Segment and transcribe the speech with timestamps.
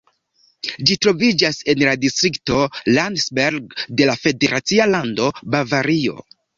[0.89, 2.63] Ĝi troviĝas en la distrikto
[2.97, 6.23] Landsberg de la federacia lando Bavario.